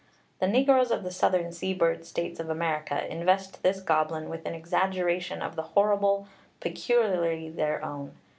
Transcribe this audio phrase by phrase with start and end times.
[0.39, 5.43] The negroes of the southern seaboard states of America invest this goblin with an exaggeration
[5.43, 6.27] of the horrible
[6.59, 8.11] peculiarly their own.